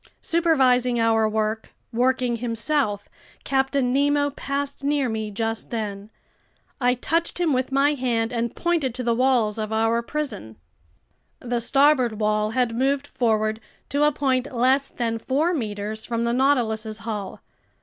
[0.23, 3.07] Supervising our work, working himself,
[3.43, 6.09] Captain Nemo passed near me just then.
[6.79, 10.55] I touched him with my hand and pointed to the walls of our prison.
[11.39, 13.59] The starboard wall had moved forward
[13.89, 17.41] to a point less than four meters from the Nautilus's hull.